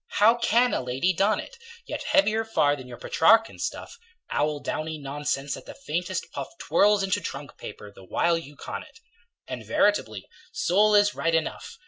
how 0.13 0.33
can 0.33 0.73
a 0.73 0.81
lady 0.81 1.13
don 1.13 1.39
it? 1.39 1.57
Yet 1.85 2.01
heavier 2.05 2.43
far 2.43 2.75
than 2.75 2.87
your 2.87 2.97
Petrarchan 2.97 3.59
stuff 3.59 3.99
Owl 4.31 4.59
downy 4.59 4.97
nonsense 4.97 5.53
that 5.53 5.67
the 5.67 5.75
faintest 5.75 6.31
puff 6.31 6.47
Twirls 6.59 7.03
into 7.03 7.21
trunk 7.21 7.55
paper 7.55 7.91
the 7.91 8.03
while 8.03 8.35
you 8.35 8.55
con 8.55 8.81
it." 8.81 8.99
And, 9.45 9.63
veritably, 9.63 10.25
Sol 10.51 10.95
is 10.95 11.13
right 11.13 11.35
enough. 11.35 11.77